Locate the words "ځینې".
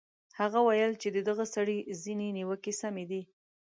2.03-2.27